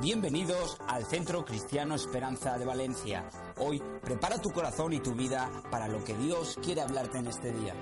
[0.00, 3.30] Bienvenidos al Centro Cristiano Esperanza de Valencia.
[3.56, 7.50] Hoy prepara tu corazón y tu vida para lo que Dios quiere hablarte en este
[7.50, 7.74] día.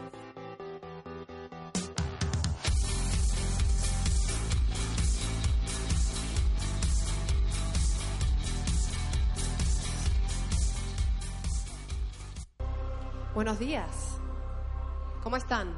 [13.34, 14.20] Buenos días.
[15.24, 15.77] ¿Cómo están?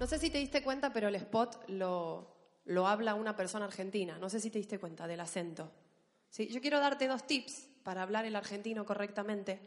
[0.00, 2.29] No sé si te diste cuenta, pero el spot lo,
[2.66, 4.18] lo habla una persona argentina.
[4.18, 5.70] No sé si te diste cuenta del acento.
[6.28, 6.48] ¿Sí?
[6.48, 9.60] Yo quiero darte dos tips para hablar el argentino correctamente.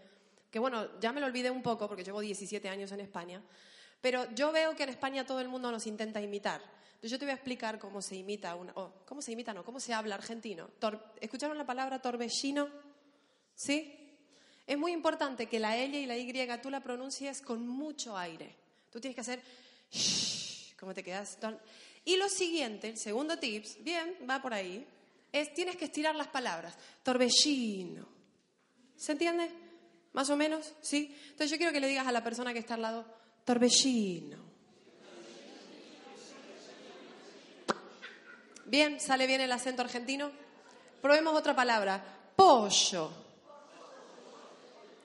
[0.50, 3.42] Que bueno, ya me lo olvidé un poco porque llevo 17 años en España.
[4.02, 6.62] Pero yo veo que en España todo el mundo nos intenta imitar.
[6.96, 9.80] Entonces yo te voy a explicar cómo se imita, una, cómo se imita, no, cómo
[9.80, 10.70] se habla argentino.
[11.20, 12.70] ¿Escucharon la palabra torbellino?
[13.56, 14.18] ¿Sí?
[14.66, 18.56] Es muy importante que la L y la Y tú la pronuncies con mucho aire.
[18.90, 19.42] Tú tienes que hacer
[19.92, 21.38] shh, ¿cómo te quedas?
[22.06, 24.86] Y lo siguiente, el segundo tips, bien, va por ahí,
[25.32, 26.76] es tienes que estirar las palabras.
[27.02, 28.08] Torbellino.
[28.96, 29.50] ¿Se entiende?
[30.14, 30.74] ¿Más o menos?
[30.82, 31.16] ¿Sí?
[31.24, 33.06] Entonces yo quiero que le digas a la persona que está al lado,
[33.46, 34.38] torbellino.
[38.66, 40.32] Bien, sale bien el acento argentino.
[41.02, 42.04] Probemos otra palabra.
[42.36, 43.12] Pollo.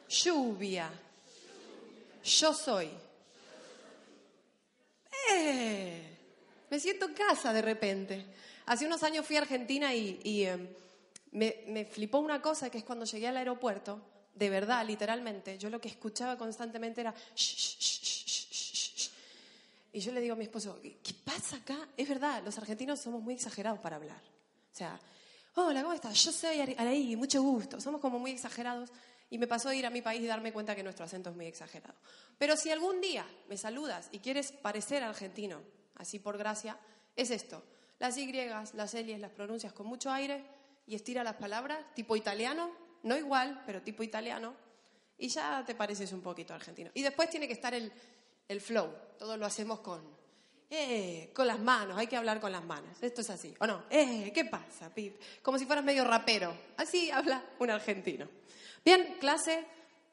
[0.09, 0.91] Lluvia.
[2.25, 2.91] Yo soy.
[5.31, 6.08] ¡Eh!
[6.71, 8.27] Me siento en casa de repente.
[8.67, 10.69] Hace unos años fui a Argentina y, em,
[11.33, 14.01] me, flipó una cosa, que es cuando llegué al aeropuerto,
[14.35, 17.15] de verdad, literalmente, yo lo que escuchaba constantemente era...
[19.93, 21.89] y yo le digo a mi esposo, ¿qué pasa acá?
[21.97, 24.21] Es verdad, los argentinos somos muy exagerados para hablar.
[24.73, 25.01] O sea,
[25.55, 26.23] hola, ¿cómo estás?
[26.23, 27.81] Yo soy Araí, mucho gusto.
[27.81, 28.91] Somos como muy exagerados.
[29.31, 31.37] Y me pasó a ir a mi país y darme cuenta que nuestro acento es
[31.37, 31.95] muy exagerado.
[32.39, 35.61] Pero si algún día me saludas y quieres parecer argentino,
[35.99, 36.79] así por gracia,
[37.15, 37.63] es esto.
[37.99, 40.43] Las Y, las L las pronuncias con mucho aire
[40.87, 42.71] y estira las palabras, tipo italiano,
[43.03, 44.55] no igual, pero tipo italiano,
[45.19, 46.91] y ya te pareces un poquito argentino.
[46.95, 47.93] Y después tiene que estar el,
[48.61, 50.01] flow, todo lo hacemos con,
[50.71, 53.85] eh, con las manos, hay que hablar con las manos, esto es así, ¿o no?
[53.91, 55.21] Eh, ¿qué pasa, Pip?
[55.43, 58.27] Como si fueras medio rapero, así habla un argentino.
[58.85, 59.67] Bien, clase,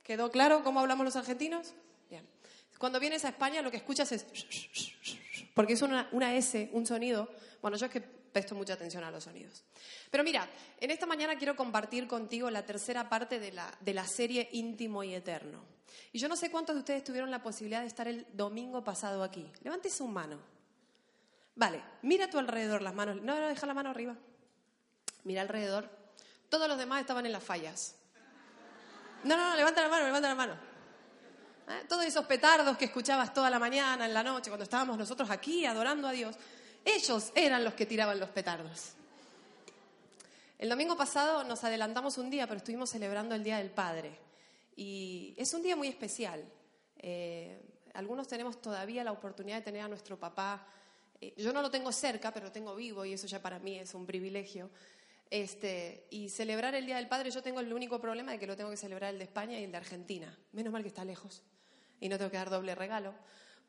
[0.03, 1.73] ¿quedó claro cómo hablamos los argentinos?
[2.09, 2.27] Bien.
[2.77, 4.25] Cuando vienes a España lo que escuchas es
[5.55, 7.29] porque es una, S, un sonido.
[7.61, 9.63] Bueno, yo es que presto mucha atención a los sonidos.
[10.11, 10.47] Pero mira,
[10.81, 15.01] en esta mañana quiero compartir contigo la tercera parte de la, de la serie Íntimo
[15.03, 15.63] y Eterno.
[16.11, 19.23] Y yo no sé cuántos de ustedes tuvieron la posibilidad de estar el domingo pasado
[19.23, 19.49] aquí.
[19.63, 20.39] Levante su mano.
[21.55, 23.21] Vale, mira a tu alrededor las manos.
[23.21, 24.17] No, no, deja la mano arriba.
[25.23, 25.89] Mira alrededor.
[26.49, 27.95] Todos los demás estaban en las fallas.
[29.23, 30.57] No, no, no, levanta la mano, levanta la mano.
[31.67, 31.85] ¿Eh?
[31.87, 35.65] Todos esos petardos que escuchabas toda la mañana, en la noche, cuando estábamos nosotros aquí
[35.65, 36.35] adorando a Dios,
[36.83, 38.93] ellos eran los que tiraban los petardos.
[40.57, 44.17] El domingo pasado nos adelantamos un día, pero estuvimos celebrando el Día del Padre.
[44.75, 46.43] Y es un día muy especial.
[46.97, 47.61] Eh,
[47.93, 50.65] algunos tenemos todavía la oportunidad de tener a nuestro papá.
[51.19, 53.79] Eh, yo no lo tengo cerca, pero lo tengo vivo y eso ya para mí
[53.79, 54.69] es un privilegio.
[55.29, 58.55] Este, y celebrar el Día del Padre, yo tengo el único problema de que lo
[58.55, 60.37] tengo que celebrar el de España y el de Argentina.
[60.51, 61.41] Menos mal que está lejos
[61.99, 63.13] y no tengo que dar doble regalo.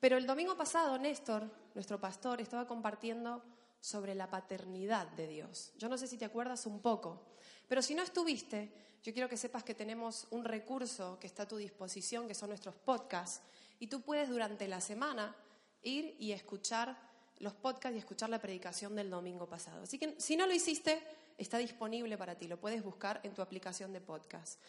[0.01, 3.43] Pero el domingo pasado, Néstor, nuestro pastor, estaba compartiendo
[3.81, 5.73] sobre la paternidad de Dios.
[5.79, 7.23] Yo no sé si te acuerdas un poco,
[7.69, 11.49] pero si no estuviste, yo quiero que sepas que tenemos un recurso que está a
[11.49, 13.41] tu disposición, que son nuestros podcasts,
[13.79, 15.35] y tú puedes durante la semana
[15.83, 16.97] ir y escuchar
[17.39, 19.83] los podcasts y escuchar la predicación del domingo pasado.
[19.83, 21.01] Así que si no lo hiciste,
[21.39, 24.61] está disponible para ti, lo puedes buscar en tu aplicación de podcast.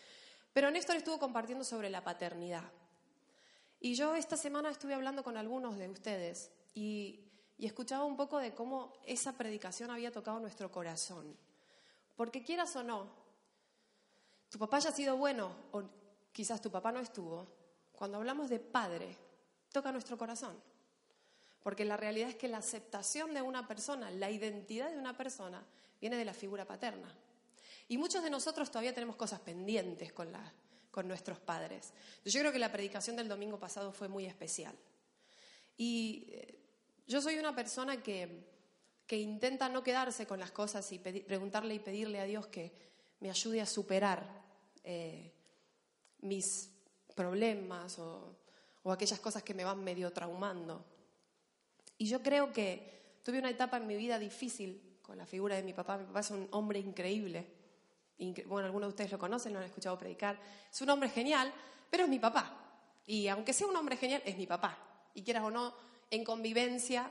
[0.54, 2.64] Pero Néstor estuvo compartiendo sobre la paternidad.
[3.80, 7.24] Y yo esta semana estuve hablando con algunos de ustedes y,
[7.60, 11.36] escuchaba un poco de cómo esa predicación había tocado nuestro corazón.
[12.16, 13.08] Porque quieras o no,
[14.50, 15.84] tu papá haya sido bueno o
[16.32, 17.48] quizás tu papá no estuvo,
[17.92, 19.16] cuando hablamos de padre,
[19.72, 20.56] toca nuestro corazón.
[21.64, 25.64] Porque la realidad es que la aceptación de una persona, la identidad de una persona,
[26.00, 27.14] viene de la figura paterna.
[27.88, 31.94] Y muchos de nosotros todavía tenemos cosas pendientes con nuestros padres.
[32.26, 34.76] Yo creo que la predicación del domingo pasado fue muy especial.
[35.78, 36.60] Y eh,
[37.08, 38.58] Yo soy una persona que,
[39.10, 42.74] intenta no quedarse con las cosas y preguntarle y pedirle a Dios que
[43.22, 44.28] me ayude a superar
[44.84, 45.32] eh,
[46.20, 46.70] mis
[47.16, 48.36] problemas o
[48.92, 50.86] aquellas cosas que me van medio traumando.
[51.98, 55.64] Y yo creo que tuve una etapa en mi vida difícil con la figura de
[55.64, 55.98] mi papá.
[55.98, 57.48] Mi papá es un hombre increíble.
[58.20, 60.38] Incre- bueno, algunos de ustedes lo conocen, lo han escuchado predicar.
[60.70, 61.52] Es un hombre genial,
[61.90, 62.54] pero es mi papá.
[63.08, 64.78] Y aunque sea un hombre genial, es mi papá.
[65.14, 65.74] Y quieras o no,
[66.12, 67.10] en convivencia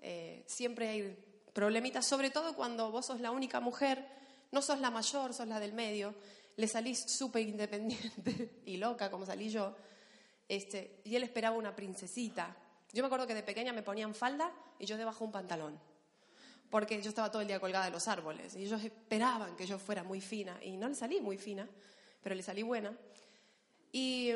[0.00, 1.18] eh, siempre hay
[1.52, 4.08] problemitas, sobre todo cuando vos sos la única mujer,
[4.50, 6.14] no sos la mayor, sos la del medio,
[6.56, 9.76] le salís súper independiente y loca como salí yo.
[10.48, 12.56] Este, y él esperaba una princesita.
[12.92, 15.78] Yo me acuerdo que de pequeña me ponían falda y yo debajo un pantalón.
[16.74, 18.56] Porque yo estaba todo el día colgada de los árboles.
[18.56, 20.58] Y ellos esperaban que yo fuera muy fina.
[20.60, 21.68] Y no le salí muy fina,
[22.20, 22.92] pero le salí buena.
[23.92, 24.32] Y,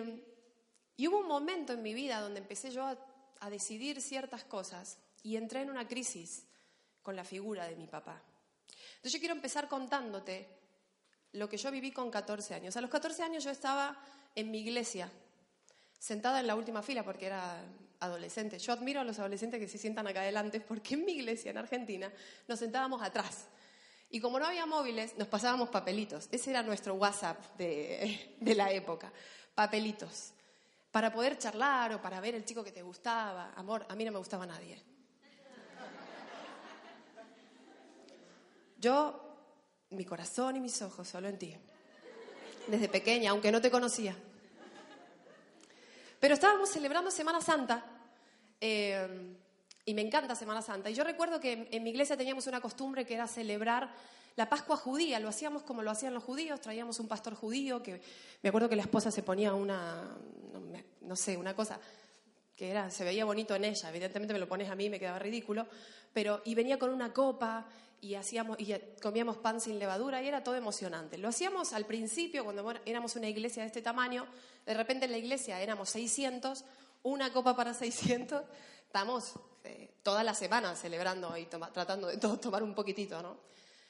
[0.98, 2.96] hubo un momento en mi vida donde empecé yo a,
[3.40, 4.98] a decidir ciertas cosas.
[5.24, 6.46] Y entré en una crisis
[7.02, 8.22] con la figura de mi papá.
[8.68, 10.46] Entonces yo quiero empezar contándote
[11.32, 12.76] lo que yo viví con 14 años.
[12.76, 14.00] A los 14 años yo estaba
[14.36, 15.10] en mi iglesia,
[15.98, 17.62] sentada en la última fila porque era
[18.00, 18.58] adolescente.
[18.58, 21.58] Yo admiro a los adolescentes que se sientan acá adelante porque en mi iglesia en
[21.58, 22.12] Argentina
[22.46, 23.46] nos sentábamos atrás.
[24.10, 26.28] Y como no había móviles, nos pasábamos papelitos.
[26.32, 29.12] Ese era nuestro WhatsApp de, de la época.
[29.54, 30.32] Papelitos.
[30.90, 33.52] Para poder charlar o para ver el chico que te gustaba.
[33.54, 34.82] Amor, a mí no me gustaba nadie.
[38.80, 39.20] Yo,
[39.90, 41.54] mi corazón y mis ojos solo en ti.
[42.68, 44.16] Desde pequeña, aunque no te conocía.
[46.20, 47.84] Pero estábamos celebrando Semana Santa
[48.60, 49.36] eh,
[49.84, 50.90] y me encanta Semana Santa.
[50.90, 53.92] Y yo recuerdo que en, mi iglesia teníamos una costumbre que era celebrar
[54.36, 55.20] la Pascua judía.
[55.20, 56.60] Lo hacíamos como lo hacían los judíos.
[56.60, 58.00] Traíamos un pastor judío que
[58.42, 60.16] me acuerdo que la esposa se ponía una,
[61.02, 61.80] no sé, una cosa
[62.56, 63.88] que era, se veía bonito en ella.
[63.88, 65.68] Evidentemente me lo pones a mí, me quedaba ridículo.
[66.12, 67.66] Pero, y venía con una copa
[68.00, 71.18] y, hacíamos, y comíamos pan sin levadura y era todo emocionante.
[71.18, 74.26] Lo hacíamos al principio, cuando éramos una iglesia de este tamaño.
[74.64, 76.64] De repente en la iglesia éramos 600,
[77.02, 78.42] una copa para 600.
[78.86, 79.34] Estamos
[79.64, 83.38] eh, toda la semana celebrando y tratando de todos tomar un poquitito, ¿no?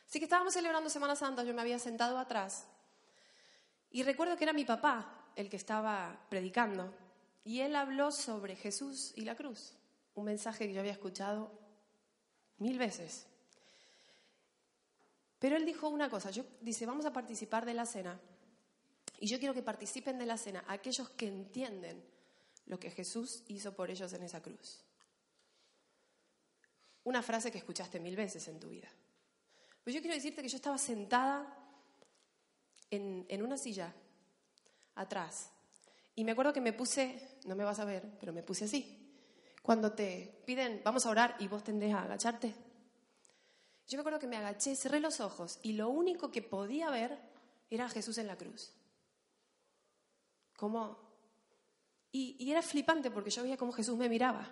[0.08, 2.66] Así que estábamos celebrando Semana Santa, yo me había sentado atrás
[3.90, 6.94] y recuerdo que era mi papá el que estaba predicando
[7.44, 9.74] y él habló sobre Jesús y la cruz,
[10.14, 11.52] un mensaje que yo había escuchado
[12.58, 13.26] mil veces.
[15.38, 18.20] Pero él dijo una cosa, yo, dice, vamos a participar de la cena
[19.20, 22.04] y yo quiero que participen de la cena aquellos que entienden
[22.66, 24.84] lo que Jesús hizo por ellos en esa cruz.
[27.04, 28.88] Una frase que escuchaste mil veces en tu vida.
[29.82, 31.56] Pues yo quiero decirte que yo estaba sentada
[32.90, 33.94] en, en una silla
[34.94, 35.50] atrás
[36.18, 39.14] y me acuerdo que me puse, no me vas a ver, pero me puse así.
[39.62, 42.54] Cuando te piden, vamos a orar y vos tendés a agacharte.
[43.88, 47.18] Yo me acuerdo que me agaché, cerré los ojos y lo único que podía ver
[47.70, 48.70] era a Jesús en la cruz.
[50.56, 50.98] Como,
[52.12, 54.46] y, era flipante porque yo veía cómo Jesús me miraba.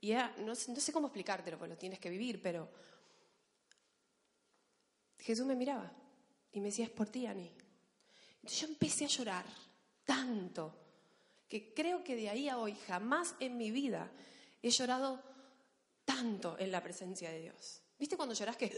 [0.00, 2.68] Y era, no, no sé cómo explicártelo, pues lo tienes que vivir, pero
[5.18, 5.92] Jesús me miraba
[6.52, 7.50] y me decía, es por ti, Ani.
[8.36, 9.44] Entonces yo empecé a llorar
[10.04, 10.72] tanto
[11.48, 14.08] que creo que de ahí a hoy jamás en mi vida
[14.62, 15.20] he llorado
[16.04, 17.82] tanto en la presencia de Dios.
[17.98, 18.70] ¿Viste cuando lloras que,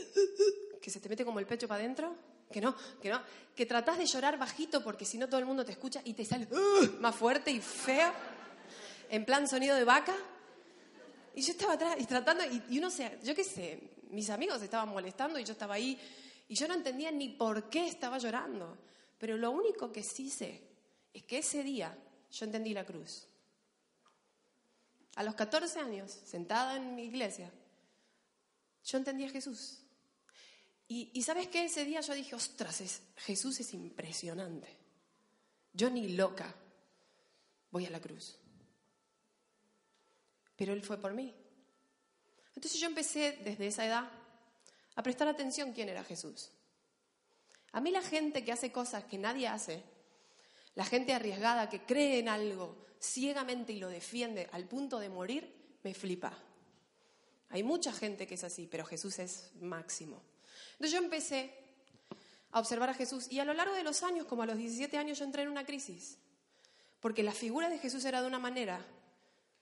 [0.80, 2.14] que se te mete como el pecho para adentro?
[2.50, 3.22] Que no, que no,
[3.54, 6.24] que tratás de llorar bajito porque si no todo el mundo te escucha y te
[6.24, 6.48] sale
[6.98, 8.12] más fuerte y feo,
[9.08, 10.16] en plan sonido de vaca.
[11.34, 14.60] Y yo estaba atrás y tratando, y, y uno se, yo qué sé, mis amigos
[14.62, 15.98] estaban molestando y yo estaba ahí
[16.48, 18.76] y yo no entendía ni por qué estaba llorando.
[19.18, 20.60] Pero lo único que sí sé
[21.12, 21.96] es que ese día
[22.32, 23.26] yo entendí la cruz.
[25.14, 27.52] A los 14 años, sentada en mi iglesia,
[28.84, 29.78] yo entendí a Jesús.
[30.88, 31.66] Y, sabes qué?
[31.66, 34.76] Ese día yo dije, ostras, es- Jesús es impresionante.
[35.72, 36.52] Yo ni loca
[37.70, 38.36] voy a la cruz.
[40.56, 41.32] Pero Él fue por mí.
[42.56, 44.10] Entonces yo empecé desde esa edad
[44.96, 46.50] a prestar atención quién era Jesús.
[47.72, 49.84] A mí la gente que hace cosas que nadie hace,
[50.74, 55.78] la gente arriesgada que cree en algo ciegamente y lo defiende al punto de morir,
[55.84, 56.36] me flipa.
[57.50, 60.22] Hay mucha gente que es así, pero Jesús es máximo.
[60.72, 61.52] Entonces yo empecé
[62.52, 64.96] a observar a Jesús y a lo largo de los años, como a los 17
[64.96, 66.16] años, yo entré en una crisis.
[67.00, 68.84] Porque la figura de Jesús era de una manera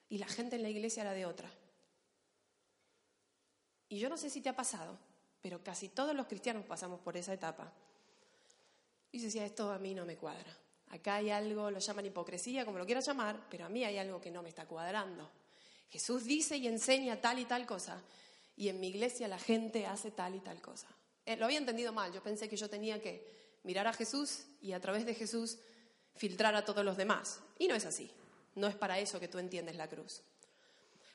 [0.09, 1.51] y la gente en la iglesia era de otra.
[3.89, 4.99] Y yo no sé si te ha pasado,
[5.41, 7.73] pero casi todos los cristianos pasamos por esa etapa.
[9.13, 10.55] Y yo decía, esto a mí no me cuadra.
[10.91, 14.21] Acá hay algo, lo llaman hipocresía, como lo quieras llamar, pero a mí hay algo
[14.21, 15.31] que no me está cuadrando.
[15.89, 18.03] Jesús dice y enseña tal y tal cosa,
[18.57, 20.89] y en mi iglesia la gente hace tal y tal cosa.
[21.25, 23.27] Eh, lo había entendido mal, yo pensé que yo tenía que
[23.63, 25.59] mirar a Jesús y a través de Jesús
[26.17, 27.41] filtrar a todos los demás.
[27.59, 28.11] Y no es así,
[28.55, 30.23] no es para eso que tú entiendes la cruz.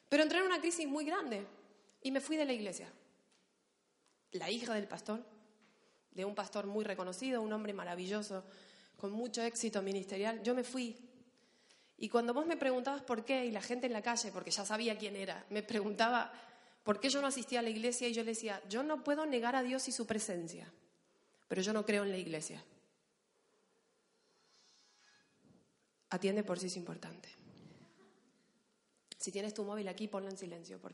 [0.09, 1.45] Pero entré en una crisis muy grande
[2.01, 2.91] y me fui de la iglesia.
[4.31, 5.23] La hija del pastor,
[6.11, 8.43] de un pastor muy reconocido, un hombre maravilloso,
[8.97, 10.95] con mucho éxito ministerial, yo me fui.
[11.97, 14.65] Y cuando vos me preguntabas por qué, y la gente en la calle, porque ya
[14.65, 16.33] sabía quién era, me preguntaba
[16.83, 19.25] por qué yo no asistía a la iglesia, y yo le decía, yo no puedo
[19.25, 20.67] negar a Dios y su presencia,
[21.47, 22.63] pero yo no creo en la iglesia.
[26.09, 27.29] Atiende por si es importante.
[29.17, 30.93] Si tienes tu móvil aquí, ponlo en silencio, por.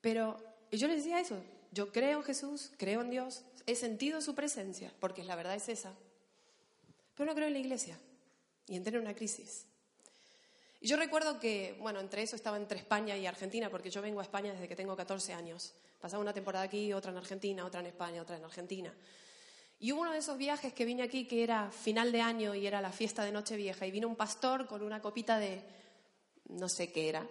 [0.00, 0.36] Pero
[0.72, 4.92] yo le decía eso, yo creo en Jesús, creo en Dios, he sentido su presencia,
[5.00, 5.94] porque la verdad es esa,
[7.14, 7.98] pero no creo en la iglesia.
[8.66, 9.66] Y entré en una crisis.
[10.80, 14.20] Y yo recuerdo que, bueno, entre eso estaba entre España y Argentina, porque yo vengo
[14.20, 15.72] a España desde que tengo 14 años.
[15.98, 18.94] Pasaba una temporada aquí, otra en Argentina, otra en España, otra en Argentina.
[19.78, 22.66] Y hubo uno de esos viajes que vine aquí que era final de año y
[22.66, 23.86] era la fiesta de Nochevieja.
[23.86, 25.62] Y vino un pastor con una copita de
[26.50, 27.26] no sé qué era.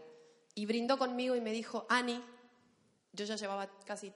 [0.55, 2.23] Y brindó conmigo y me dijo, Ani,
[3.11, 4.11] yo ya llevaba casi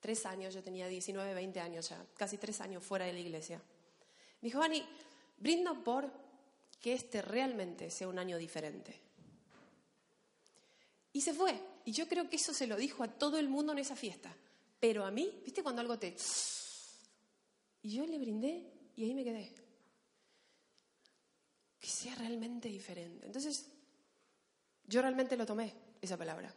[0.00, 3.60] tres años, yo tenía 19, 20 años ya, casi tres años fuera de la iglesia.
[4.40, 4.84] Me dijo, Ani,
[5.38, 6.10] brindo por
[6.80, 9.00] que este realmente sea un año diferente.
[11.12, 11.58] Y se fue.
[11.84, 14.34] Y yo creo que eso se lo dijo a todo el mundo en esa fiesta.
[14.78, 16.14] Pero a mí, ¿viste cuando algo te...
[17.82, 19.54] Y yo le brindé y ahí me quedé.
[21.78, 23.24] Que sea realmente diferente.
[23.24, 23.70] Entonces,
[24.84, 26.52] yo realmente lo tomé, esa palabra.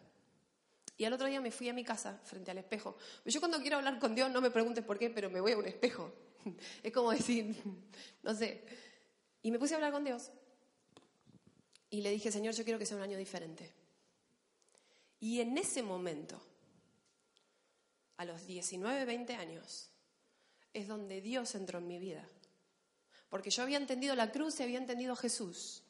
[0.97, 2.97] Y al otro día me fui a mi casa frente al espejo.
[3.25, 5.57] Yo cuando quiero hablar con Dios, no me preguntes por qué, pero me voy a
[5.57, 6.11] un espejo.
[6.83, 7.55] Es como decir,
[8.23, 8.63] no sé.
[9.41, 10.31] Y me puse a hablar con Dios.
[11.89, 13.73] Y le dije, Señor, yo quiero que sea un año diferente.
[15.19, 16.41] Y en ese momento,
[18.17, 19.89] a los 19, 20 años,
[20.73, 22.27] es donde Dios entró en mi vida.
[23.29, 25.83] Porque yo había entendido la cruz y había entendido Jesús.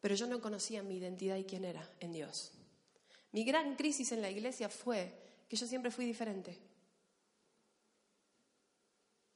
[0.00, 2.52] Pero yo no conocía mi identidad y quién era en Dios.
[3.32, 5.12] Mi gran crisis en la iglesia fue
[5.48, 6.58] que yo siempre fui diferente.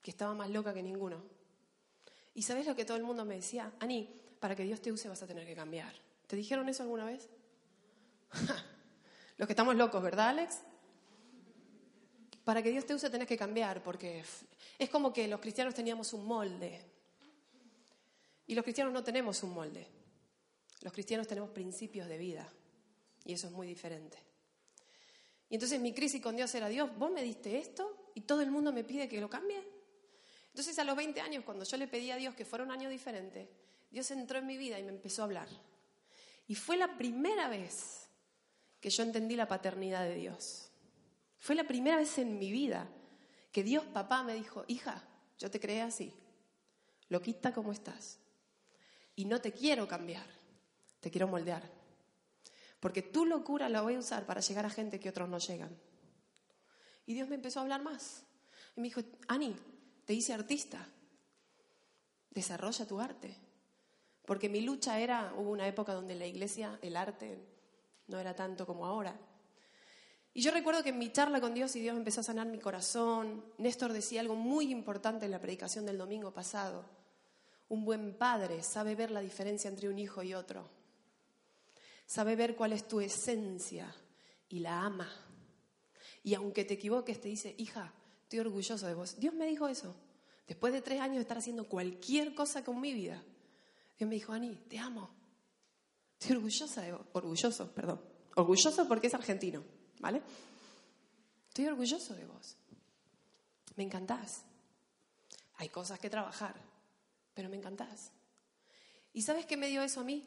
[0.03, 1.40] Que estaba más loca que ninguno.
[2.35, 3.73] Y sabes lo que todo el mundo me decía?
[3.81, 4.09] Ani,
[4.39, 5.93] para que Dios te use vas a tener que cambiar.
[6.27, 7.29] ¿Te dijeron eso alguna vez?
[9.37, 10.61] Los que estamos locos, ¿verdad, Alex?
[12.51, 14.25] para que Dios te use tenés que cambiar, porque
[14.77, 16.81] es como que los cristianos teníamos un molde.
[18.49, 19.87] Y los cristianos no tenemos un molde.
[20.81, 22.53] Los cristianos tenemos principios de vida.
[23.25, 24.19] Y eso es muy diferente.
[25.49, 28.51] Y entonces mi crisis con Dios era, Dios, vos me diste esto y todo el
[28.51, 29.63] mundo me pide que lo cambie.
[30.61, 32.91] Entonces a los 20 años, cuando yo le pedí a Dios que fuera un año
[32.91, 33.49] diferente,
[33.91, 35.49] Dios entró en mi vida y me empezó a hablar.
[36.47, 38.11] Y fue la primera vez
[38.79, 40.71] que yo entendí la paternidad de Dios.
[41.39, 42.87] Fue la primera vez en mi vida
[43.51, 45.03] que Dios papá me dijo, hija,
[45.39, 46.13] yo te creé así,
[47.09, 48.19] loquita como estás,
[49.17, 50.27] y no te quiero cambiar,
[51.01, 51.63] te quiero moldear,
[52.81, 55.75] porque tu locura la voy a usar para llegar a gente que otros no llegan.
[57.07, 58.25] Y Dios me empezó a hablar más.
[58.77, 59.57] Y me dijo, Ani,
[60.11, 60.85] te hice artista,
[62.31, 63.33] desarrolla tu arte.
[64.27, 67.39] Porque mi lucha era, hubo una época donde la iglesia el arte
[68.09, 69.17] no era tanto como ahora.
[70.35, 72.59] Y yo recuerdo que en mi charla con Dios y Dios empezó a sanar mi
[72.59, 76.85] corazón, Néstor decía algo muy importante en la predicación del domingo pasado.
[77.69, 80.69] Un buen padre sabe ver la diferencia entre un hijo y otro.
[82.05, 83.95] Sabe ver cuál es tu esencia
[84.49, 85.09] y la ama.
[86.25, 87.95] Y aunque te equivoques, te dice, hija,
[88.31, 89.19] estoy orgulloso de vos.
[89.19, 89.93] Dios me dijo eso.
[90.47, 93.21] Después de tres años de estar haciendo cualquier cosa con mi vida,
[93.99, 95.11] Dios me dijo, Ani, te amo.
[96.13, 97.07] Estoy orgullosa de vos.
[97.13, 98.01] Orgulloso, perdón.
[98.37, 99.65] Orgulloso porque es argentino.
[99.99, 100.23] ¿Vale?
[101.49, 102.57] Estoy orgulloso de vos.
[103.75, 104.45] Me encantás.
[105.57, 106.55] Hay cosas que trabajar,
[107.35, 108.13] pero me encantás.
[109.13, 110.25] ¿Y sabes qué me dio eso a mí?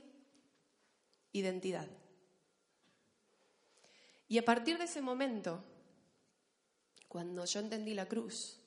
[1.32, 1.88] Identidad.
[4.28, 5.64] Y a partir de ese momento,
[7.14, 8.58] cuando yo entendí la cruz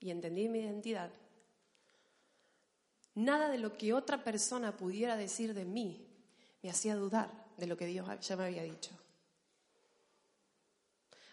[0.00, 1.10] y entendí mi identidad,
[3.14, 6.08] nada de lo que otra persona pudiera decir de mí
[6.62, 8.90] me hacía dudar de lo que Dios ya me había dicho.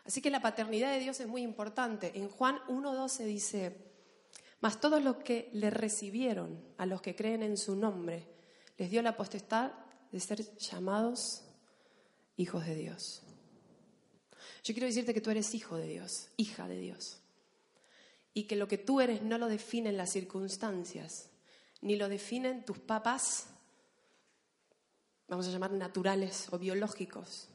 [0.03, 2.12] Así que la paternidad de Dios es muy importante.
[2.15, 3.77] En Juan 1.12 dice,
[4.60, 8.27] mas todos los que le recibieron, a los que creen en su nombre,
[8.77, 9.72] les dio la potestad
[10.12, 11.43] de ser llamados
[12.36, 13.24] hijos de Dios.
[14.63, 17.18] Yo quiero decirte que tú eres hijo de Dios, hija de Dios.
[18.34, 21.30] Y que lo que tú eres no lo definen las circunstancias,
[21.82, 23.48] ni lo definen tus papás,
[25.27, 27.50] vamos a llamar naturales o biológicos.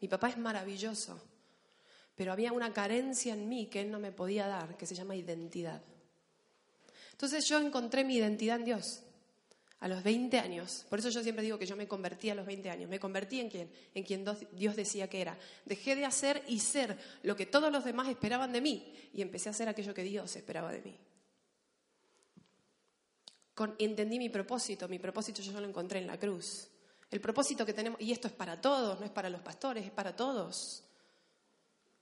[0.00, 1.20] Mi papá es maravilloso,
[2.16, 5.14] pero había una carencia en mí que él no me podía dar, que se llama
[5.14, 5.82] identidad.
[7.12, 9.03] Entonces yo encontré mi identidad en Dios
[9.84, 10.86] a los 20 años.
[10.88, 12.88] Por eso yo siempre digo que yo me convertí a los 20 años.
[12.88, 15.36] Me convertí en quien, en quien Dios decía que era.
[15.66, 19.50] Dejé de hacer y ser lo que todos los demás esperaban de mí y empecé
[19.50, 20.98] a hacer aquello que Dios esperaba de mí.
[23.78, 24.88] Entendí mi propósito.
[24.88, 26.68] Mi propósito yo lo encontré en la cruz.
[27.10, 29.92] El propósito que tenemos, y esto es para todos, no es para los pastores, es
[29.92, 30.82] para todos,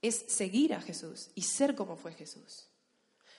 [0.01, 2.69] es seguir a Jesús y ser como fue Jesús.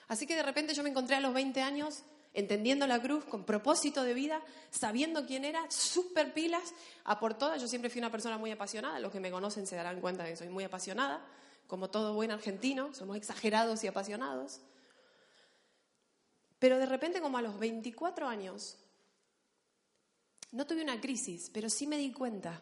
[0.07, 2.03] Así que de repente yo me encontré a los 20 años
[2.35, 6.73] entendiendo la cruz con propósito de vida, sabiendo quién era, súper pilas,
[7.05, 7.61] a por todas.
[7.61, 10.31] Yo siempre fui una persona muy apasionada, los que me conocen se darán cuenta de
[10.31, 11.25] que soy muy apasionada,
[11.67, 14.59] como todo buen argentino, somos exagerados y apasionados.
[16.59, 18.77] Pero de repente, como a los 24 años,
[20.51, 22.61] no tuve una crisis, pero sí me di cuenta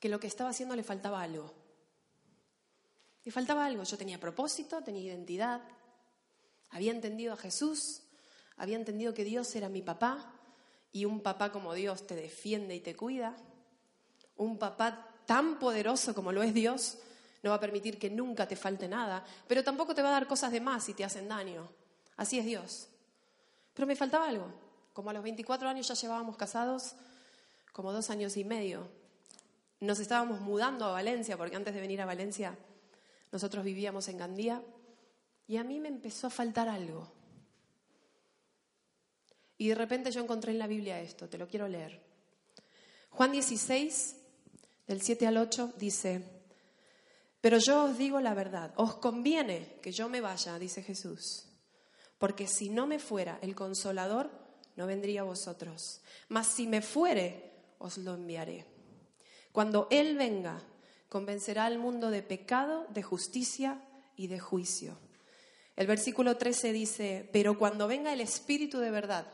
[0.00, 1.54] que lo que estaba haciendo le faltaba algo.
[3.24, 3.84] Le faltaba algo.
[3.84, 5.62] Yo tenía propósito, tenía identidad,
[6.70, 8.02] había entendido a Jesús,
[8.56, 10.32] había entendido que Dios era mi papá
[10.92, 13.36] y un papá como Dios te defiende y te cuida.
[14.36, 16.98] Un papá tan poderoso como lo es Dios
[17.42, 20.26] no va a permitir que nunca te falte nada, pero tampoco te va a dar
[20.28, 21.68] cosas de más si te hacen daño.
[22.16, 22.88] Así es Dios.
[23.74, 24.52] Pero me faltaba algo.
[24.92, 26.94] Como a los 24 años ya llevábamos casados,
[27.72, 28.86] como dos años y medio.
[29.80, 32.56] Nos estábamos mudando a Valencia, porque antes de venir a Valencia
[33.32, 34.62] nosotros vivíamos en Gandía,
[35.48, 37.10] y a mí me empezó a faltar algo.
[39.58, 42.00] Y de repente yo encontré en la Biblia esto, te lo quiero leer.
[43.10, 44.16] Juan 16,
[44.86, 46.42] del 7 al 8, dice,
[47.40, 51.46] pero yo os digo la verdad, os conviene que yo me vaya, dice Jesús,
[52.18, 54.30] porque si no me fuera el consolador,
[54.76, 58.64] no vendría a vosotros, mas si me fuere, os lo enviaré.
[59.50, 60.62] Cuando Él venga,
[61.08, 63.82] convencerá al mundo de pecado, de justicia
[64.16, 64.98] y de juicio.
[65.76, 69.26] El versículo 13 dice, pero cuando venga el Espíritu de verdad,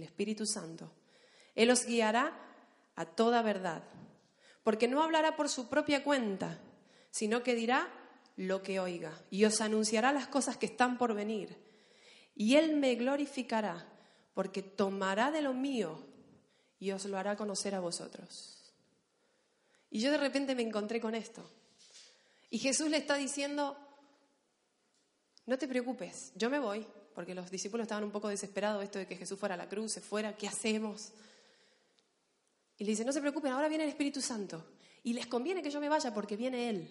[0.00, 0.92] el Espíritu Santo,
[1.54, 2.38] Él os guiará
[2.94, 3.82] a toda verdad,
[4.62, 6.60] porque no hablará por su propia cuenta,
[7.10, 7.88] sino que dirá
[8.36, 11.56] lo que oiga y os anunciará las cosas que están por venir.
[12.34, 13.86] Y Él me glorificará,
[14.34, 16.06] porque tomará de lo mío
[16.78, 18.72] y os lo hará conocer a vosotros.
[19.90, 21.48] Y yo de repente me encontré con esto.
[22.48, 23.76] Y Jesús le está diciendo,
[25.46, 29.06] no te preocupes, yo me voy, porque los discípulos estaban un poco desesperados esto de
[29.06, 31.12] que Jesús fuera a la cruz, se fuera, ¿qué hacemos?
[32.78, 34.64] Y le dice, no se preocupen, ahora viene el Espíritu Santo.
[35.04, 36.88] Y les conviene que yo me vaya porque viene Él.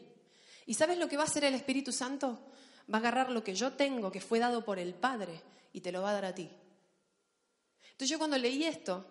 [0.65, 2.39] ¿Y sabes lo que va a hacer el Espíritu Santo?
[2.93, 5.41] Va a agarrar lo que yo tengo, que fue dado por el Padre,
[5.73, 6.49] y te lo va a dar a ti.
[7.84, 9.05] Entonces yo cuando leí esto,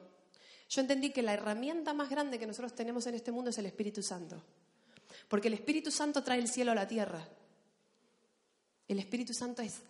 [0.69, 3.67] yo entendí que la herramienta más grande que nosotros tenemos en este mundo es el
[3.67, 4.43] Espíritu Santo.
[5.29, 7.27] Porque el Espíritu Santo trae el cielo a la tierra.
[8.87, 9.81] El Espíritu Santo es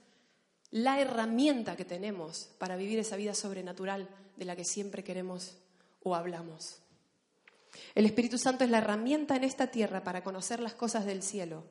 [0.70, 5.56] la herramienta que tenemos para vivir esa vida sobrenatural de la que siempre queremos
[6.02, 6.80] o hablamos.
[7.94, 11.64] El Espíritu Santo es la herramienta en esta tierra para conocer las cosas del cielo.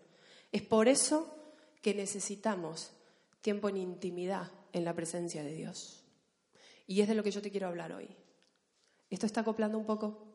[0.51, 1.33] Es por eso
[1.81, 2.91] que necesitamos
[3.41, 6.03] tiempo en intimidad en la presencia de Dios.
[6.87, 8.09] Y es de lo que yo te quiero hablar hoy.
[9.09, 10.27] Esto está acoplando un poco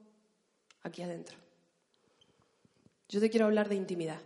[0.82, 1.36] aquí adentro.
[3.08, 4.20] Yo te quiero hablar de intimidad.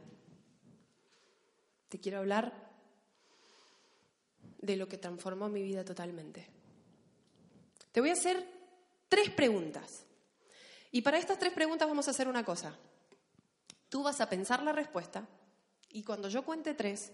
[1.88, 2.67] Te quiero hablar
[4.58, 6.46] de lo que transformó mi vida totalmente.
[7.92, 8.46] Te voy a hacer
[9.08, 10.04] tres preguntas.
[10.90, 12.74] Y para estas tres preguntas vamos a hacer una cosa.
[13.88, 15.26] Tú vas a pensar la respuesta
[15.90, 17.12] y cuando yo cuente tres,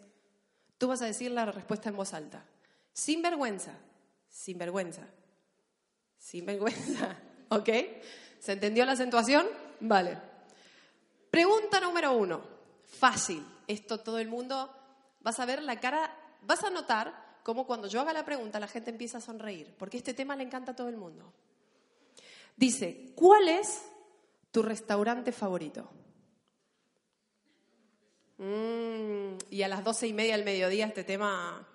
[0.79, 2.45] tú vas a decir la respuesta en voz alta.
[2.93, 3.73] Sin vergüenza,
[4.29, 5.03] sin vergüenza,
[6.19, 7.17] sin vergüenza.
[7.51, 7.69] ¿Ok?
[8.41, 9.47] ¿Se entendió la acentuación?
[9.81, 10.19] Vale.
[11.31, 12.43] Pregunta número uno.
[12.85, 13.45] Fácil.
[13.67, 14.71] Esto todo el mundo
[15.21, 18.67] vas a ver la cara, vas a notar cómo cuando yo haga la pregunta la
[18.67, 21.33] gente empieza a sonreír, porque este tema le encanta a todo el mundo.
[22.57, 23.83] Dice, ¿cuál es
[24.51, 25.89] tu restaurante favorito?
[28.39, 31.69] Mm, y a las doce y media del mediodía este tema...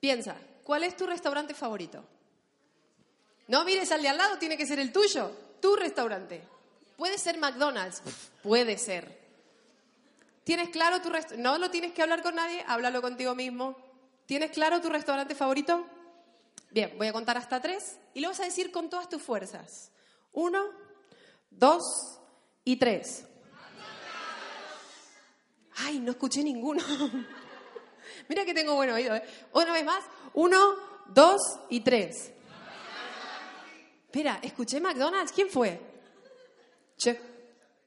[0.00, 2.02] Piensa, ¿cuál es tu restaurante favorito?
[3.48, 6.42] No mires al de al lado, tiene que ser el tuyo, tu restaurante.
[6.96, 8.02] Puede ser McDonald's,
[8.42, 9.20] puede ser.
[10.42, 11.42] ¿Tienes claro tu restaurante?
[11.42, 13.91] No lo tienes que hablar con nadie, háblalo contigo mismo.
[14.26, 15.86] ¿Tienes claro tu restaurante favorito?
[16.70, 19.90] Bien, voy a contar hasta tres y lo vas a decir con todas tus fuerzas.
[20.32, 20.64] Uno,
[21.50, 21.82] dos
[22.64, 23.26] y tres.
[25.76, 26.82] Ay, no escuché ninguno.
[28.28, 29.14] Mira que tengo buen oído.
[29.14, 29.22] ¿eh?
[29.52, 30.04] Una vez más.
[30.34, 30.58] Uno,
[31.08, 32.32] dos y tres.
[34.06, 35.32] Espera, escuché McDonald's.
[35.32, 35.80] ¿Quién fue?
[36.96, 37.18] Che,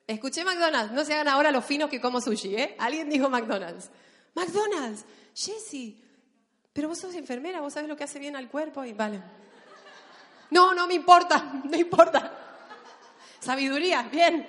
[0.08, 0.92] escuché McDonald's.
[0.92, 2.76] No se hagan ahora los finos que como sushi, ¿eh?
[2.80, 3.90] Alguien dijo McDonald's.
[4.34, 5.06] McDonald's.
[5.36, 6.02] Jessie,
[6.76, 9.22] pero vos sos enfermera, vos sabés lo que hace bien al cuerpo y vale.
[10.52, 12.34] No, no me importa, no importa.
[13.40, 14.46] Sabiduría, bien.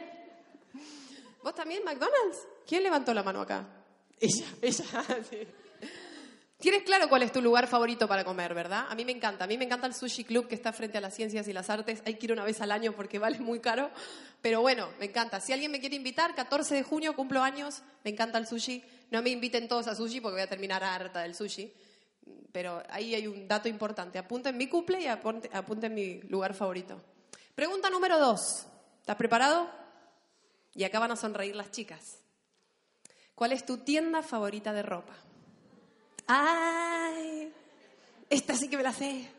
[1.40, 2.48] ¿Vos también, McDonald's?
[2.66, 3.64] ¿Quién levantó la mano acá?
[4.18, 4.84] Ella, ella,
[5.30, 5.46] sí.
[6.58, 8.86] Tienes claro cuál es tu lugar favorito para comer, ¿verdad?
[8.88, 9.44] A mí me encanta.
[9.44, 11.70] A mí me encanta el Sushi Club que está frente a las ciencias y las
[11.70, 12.02] artes.
[12.06, 13.88] Hay que ir una vez al año porque vale muy caro.
[14.42, 15.40] Pero bueno, me encanta.
[15.40, 18.82] Si alguien me quiere invitar, 14 de junio cumplo años, me encanta el sushi.
[19.12, 21.72] No me inviten todos a sushi porque voy a terminar harta del sushi.
[22.52, 24.18] Pero ahí hay un dato importante.
[24.18, 27.00] Apunten mi cumple y apunten, apunten mi lugar favorito.
[27.54, 28.66] Pregunta número dos.
[29.00, 29.70] ¿Estás preparado?
[30.74, 32.18] Y acá van a sonreír las chicas.
[33.34, 35.12] ¿Cuál es tu tienda favorita de ropa?
[36.26, 37.52] ¡Ay!
[38.28, 39.30] Esta sí que me la sé.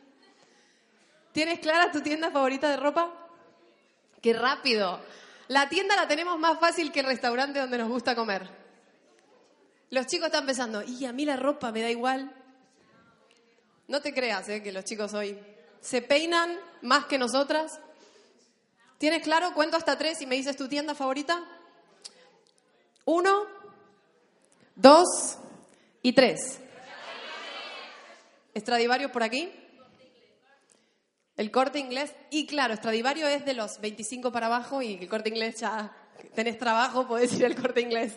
[1.32, 3.12] ¿Tienes clara tu tienda favorita de ropa?
[4.22, 5.00] ¡Qué rápido!
[5.48, 8.48] La tienda la tenemos más fácil que el restaurante donde nos gusta comer.
[9.90, 12.34] Los chicos están pensando, y a mí la ropa me da igual.
[13.88, 14.62] No te creas ¿eh?
[14.62, 15.38] que los chicos hoy
[15.80, 17.80] se peinan más que nosotras.
[18.98, 19.54] ¿Tienes claro?
[19.54, 21.42] Cuento hasta tres y me dices tu tienda favorita.
[23.06, 23.46] Uno,
[24.74, 25.38] dos
[26.02, 26.60] y tres.
[28.52, 29.50] Estradivario por aquí.
[31.36, 32.12] El corte inglés.
[32.30, 35.96] Y claro, Estradivario es de los 25 para abajo y el corte inglés ya
[36.34, 38.12] tenés trabajo, podés ir al corte inglés.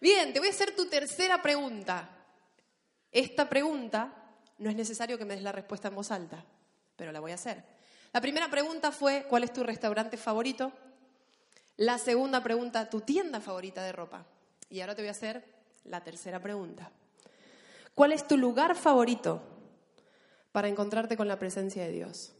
[0.00, 2.17] Bien, te voy a hacer tu tercera pregunta.
[3.12, 4.12] Esta pregunta
[4.58, 6.44] no es necesario que me des la respuesta en voz alta,
[6.96, 7.64] pero la voy a hacer.
[8.12, 10.72] La primera pregunta fue, ¿cuál es tu restaurante favorito?
[11.76, 14.26] La segunda pregunta, ¿tu tienda favorita de ropa?
[14.68, 15.44] Y ahora te voy a hacer
[15.84, 16.90] la tercera pregunta.
[17.94, 19.42] ¿Cuál es tu lugar favorito
[20.52, 22.32] para encontrarte con la presencia de Dios?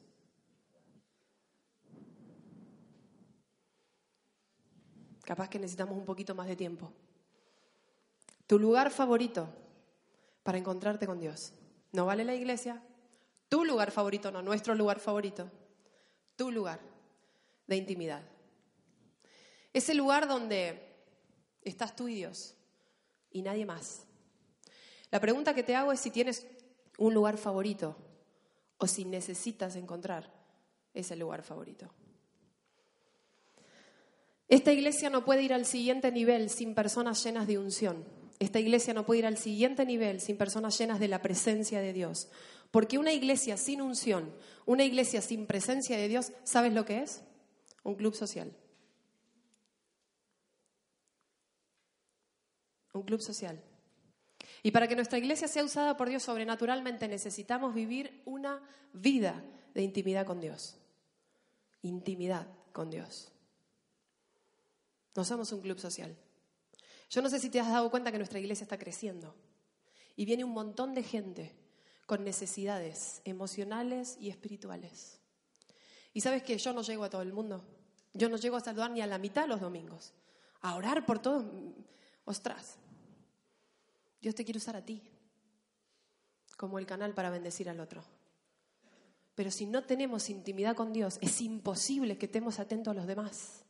[5.25, 6.93] Capaz que necesitamos un poquito más de tiempo.
[8.47, 9.49] Tu lugar favorito
[10.49, 11.53] para encontrarte con Dios.
[11.93, 12.83] No vale la iglesia,
[13.51, 15.51] tu lugar favorito, no nuestro lugar favorito,
[16.37, 16.81] tu lugar
[17.67, 18.23] de intimidad.
[19.75, 21.05] Ese lugar donde
[21.61, 22.55] estás tú y Dios
[23.31, 24.07] y nadie más.
[25.11, 26.47] La pregunta que te hago es si tienes
[26.97, 27.95] un lugar favorito
[28.79, 30.33] o si necesitas encontrar
[30.95, 31.93] ese lugar favorito.
[34.49, 38.18] Esta iglesia no puede ir al siguiente nivel sin personas llenas de unción.
[38.39, 41.93] Esta iglesia no puede ir al siguiente nivel sin personas llenas de la presencia de
[41.93, 42.29] Dios.
[42.71, 44.33] Porque una iglesia sin unción,
[44.67, 47.23] una iglesia sin presencia de Dios, ¿sabes lo que es?
[47.83, 48.53] Un club social.
[52.93, 53.61] Un club social.
[54.63, 58.61] Y para que nuestra iglesia sea usada por Dios sobrenaturalmente necesitamos vivir una
[58.93, 60.77] vida de intimidad con Dios.
[61.83, 63.33] Intimidad con Dios.
[65.15, 66.17] No somos un club social.
[67.11, 69.35] Yo no sé si te has dado cuenta que nuestra iglesia está creciendo
[70.17, 71.57] y viene un montón de gente
[72.07, 75.21] con necesidades emocionales y espirituales.
[76.13, 77.65] Y sabes que yo no llego a todo el mundo.
[78.15, 80.15] Yo no llego a saludar ni a la mitad los domingos.
[80.61, 81.45] A orar por todos.
[82.25, 82.79] Ostras,
[84.21, 85.03] Dios te quiere usar a ti
[86.57, 88.03] como el canal para bendecir al otro.
[89.35, 93.65] Pero si no tenemos intimidad con Dios, es imposible que estemos atentos a los demás.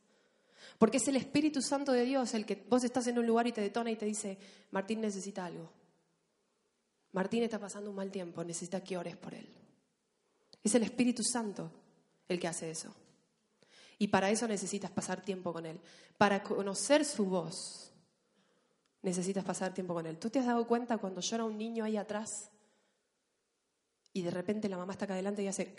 [0.79, 3.51] Porque es el Espíritu Santo de Dios el que vos estás en un lugar y
[3.51, 4.39] te detona y te dice,
[4.71, 5.71] Martín necesita algo.
[7.11, 9.47] Martín está pasando un mal tiempo, necesita que ores por él.
[10.63, 11.71] Es el Espíritu Santo
[12.27, 12.95] el que hace eso.
[13.97, 15.79] Y para eso necesitas pasar tiempo con Él.
[16.17, 17.91] Para conocer su voz,
[19.01, 20.17] necesitas pasar tiempo con Él.
[20.17, 22.49] ¿Tú te has dado cuenta cuando llora un niño ahí atrás
[24.13, 25.75] y de repente la mamá está acá adelante y hace...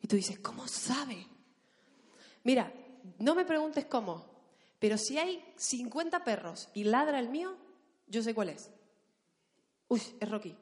[0.00, 1.26] Y tú dices, ¿cómo sabe?
[2.44, 2.72] Mira,
[3.18, 4.24] no me preguntes cómo,
[4.78, 7.56] pero si hay 50 perros y ladra el mío,
[8.06, 8.70] yo sé cuál es.
[9.88, 10.56] Uy, es Rocky.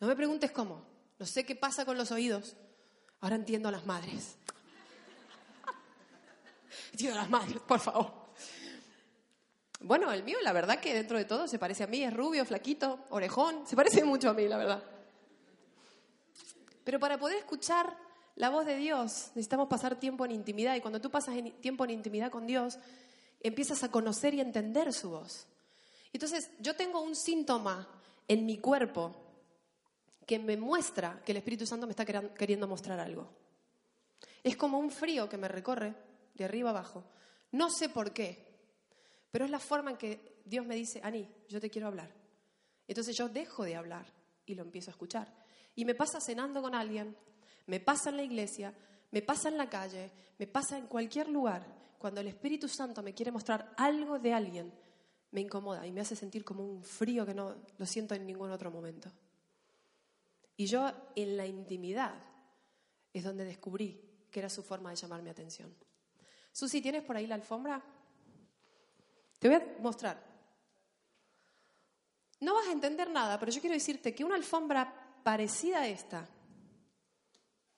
[0.00, 0.84] No me preguntes cómo.
[1.18, 2.56] No sé qué pasa con los oídos.
[3.20, 4.36] Ahora entiendo a las madres.
[6.92, 8.22] Entiendo a las madres, por favor.
[9.80, 12.02] Bueno, el mío, la verdad que dentro de todo se parece a mí.
[12.02, 13.66] Es rubio, flaquito, orejón.
[13.66, 14.82] Se parece mucho a mí, la verdad.
[16.84, 17.96] Pero para poder escuchar
[18.42, 21.90] la voz de Dios, necesitamos pasar tiempo en intimidad y cuando tú pasas tiempo en
[21.90, 22.76] intimidad con Dios,
[23.38, 25.46] empiezas a conocer y entender su voz.
[26.12, 27.88] Entonces, yo tengo un síntoma
[28.26, 29.14] en mi cuerpo
[30.26, 33.28] que me muestra que el Espíritu Santo me está queriendo mostrar algo.
[34.42, 35.94] Es como un frío que me recorre
[36.34, 37.04] de arriba abajo.
[37.52, 38.44] No sé por qué,
[39.30, 42.12] pero es la forma en que Dios me dice, Ani, yo te quiero hablar.
[42.88, 44.12] Entonces yo dejo de hablar
[44.46, 45.32] y lo empiezo a escuchar.
[45.76, 47.16] Y me pasa cenando con alguien,
[47.66, 48.74] Me pasa en la iglesia,
[49.10, 51.64] me pasa en la calle, me pasa en cualquier lugar.
[51.98, 54.72] Cuando el Espíritu Santo me quiere mostrar algo de alguien,
[55.30, 58.50] me incomoda y me hace sentir como un frío que no lo siento en ningún
[58.50, 59.10] otro momento.
[60.56, 62.14] Y yo en la intimidad
[63.12, 65.74] es donde descubrí que era su forma de llamar mi atención.
[66.52, 67.82] Susi, ¿tienes por ahí la alfombra?
[69.38, 70.22] Te voy a mostrar.
[72.40, 76.28] No vas a entender nada, pero yo quiero decirte que una alfombra parecida a esta,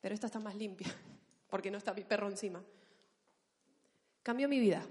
[0.05, 0.87] pero esta está más limpia,
[1.49, 2.63] porque no está mi perro encima,
[4.23, 4.87] cambió mi vida.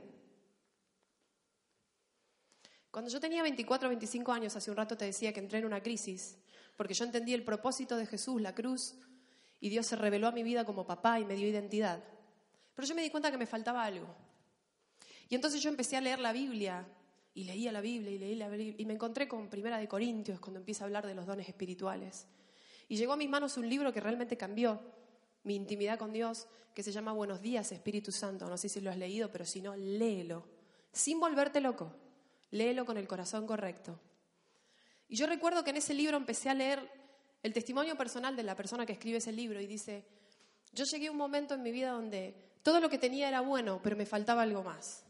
[2.89, 5.65] Cuando yo tenía 24 o 25 años, hace un rato te decía que entré en
[5.65, 6.39] una crisis,
[6.75, 8.95] porque yo entendí el propósito de Jesús, la cruz,
[9.59, 12.03] y Dios se reveló a mi vida como papá y me dio identidad.
[12.73, 14.07] Pero yo me di cuenta que me faltaba algo.
[15.29, 16.87] Y entonces yo empecé a leer la Biblia,
[17.35, 20.39] y leía la Biblia, y leí la Biblia, y me encontré con Primera de Corintios,
[20.39, 22.25] cuando empieza a hablar de los dones espirituales.
[22.87, 25.02] Y llegó a mis manos un libro que realmente cambió
[25.43, 28.49] mi intimidad con Dios, que se llama Buenos días, Espíritu Santo.
[28.49, 30.45] No sé si lo has leído, pero si no, léelo,
[30.91, 31.93] sin volverte loco
[32.53, 33.99] léelo con el corazón correcto.
[35.09, 36.87] Y yo recuerdo que en ese libro empecé a leer
[37.41, 40.05] el testimonio personal de la persona que escribe ese libro y dice,
[40.71, 43.81] yo llegué a un momento en mi vida donde todo lo que tenía era bueno,
[43.83, 45.03] pero me faltaba algo más.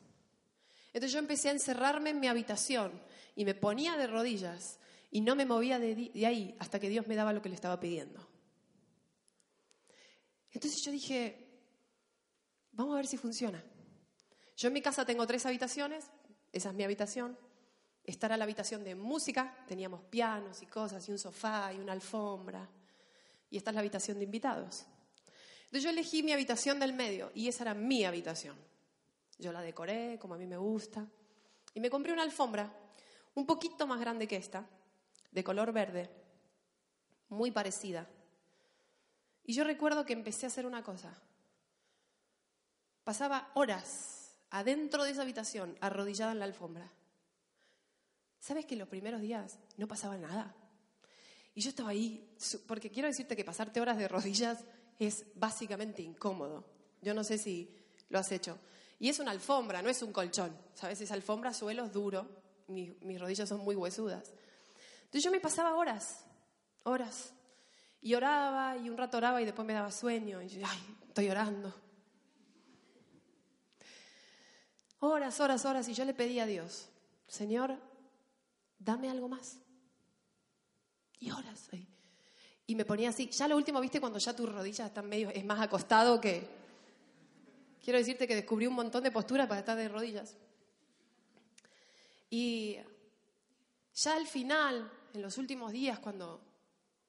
[0.88, 2.92] Entonces yo empecé a encerrarme en mi habitación
[3.36, 4.80] y me ponía de rodillas
[5.12, 7.80] y no me movía de, ahí hasta que Dios me daba lo que le estaba
[7.80, 8.26] pidiendo.
[10.54, 11.48] Entonces yo dije,
[12.72, 13.64] vamos a ver si funciona.
[14.56, 16.06] Yo en mi casa tengo tres habitaciones,
[16.52, 17.38] esa es mi habitación.
[18.04, 21.94] Esta era la habitación de música, teníamos pianos y cosas, y un sofá y una
[21.94, 22.70] alfombra.
[23.50, 24.86] Y esta es la habitación de invitados.
[25.66, 28.56] Entonces yo elegí mi habitación del medio y esa era mi habitación.
[29.40, 31.08] Yo la decoré como a mí me gusta.
[31.74, 32.72] Y me compré una alfombra
[33.36, 34.68] un poquito más grande que esta,
[35.32, 36.10] de color verde,
[37.30, 38.08] muy parecida.
[39.44, 41.14] Y yo recuerdo que empecé a hacer una cosa.
[43.04, 46.92] Pasaba horas adentro de esa habitación, arrodillada en la alfombra.
[48.40, 50.56] ¿Sabes que los primeros días no pasaba nada?
[51.56, 52.36] Y yo estaba ahí,
[52.68, 54.60] porque quiero decirte que pasarte horas de rodillas
[55.00, 56.66] es básicamente incómodo.
[57.02, 57.70] Yo no sé si
[58.10, 58.60] lo has hecho.
[59.00, 60.58] Y es una alfombra, no es un colchón.
[60.74, 61.02] ¿Sabes?
[61.02, 62.28] Esa alfombra, suelo es duro.
[62.68, 64.32] Mis, mis rodillas son muy huesudas.
[65.06, 66.26] Entonces yo me pasaba horas,
[66.84, 67.34] horas.
[68.04, 70.42] Y oraba, y un rato oraba, y después me daba sueño.
[70.42, 71.74] Y yo, ay, estoy orando.
[75.00, 76.88] horas, horas, horas, y yo le pedí a Dios,
[77.28, 77.78] Señor,
[78.80, 79.58] dame algo más.
[81.20, 81.70] Y horas.
[82.66, 83.30] Y me ponía así.
[83.30, 86.64] Ya lo último, viste, cuando ya tus rodillas están medio, es más acostado que...
[87.84, 90.38] Quiero decirte que descubrí un montón de posturas para estar de rodillas.
[92.30, 92.78] Y
[93.94, 96.40] ya al final, en los últimos días, cuando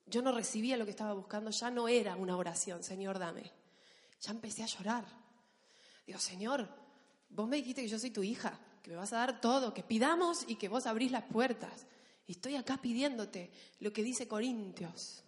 [0.07, 3.53] yo no recibía lo que estaba buscando, ya no era una oración, Señor, dame.
[4.21, 5.05] Ya empecé a llorar.
[6.07, 6.69] Digo, Señor,
[7.35, 9.83] Vos me dijiste que yo soy tu hija, que me vas a dar todo, que
[9.83, 11.85] pidamos y que vos abrís las puertas.
[12.29, 15.25] Y estoy acá pidiéndote lo que dice Corintios.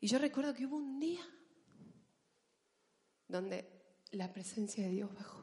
[0.00, 1.24] Y yo recuerdo que hubo un día
[3.28, 3.70] donde
[4.10, 5.41] la presencia de Dios bajó.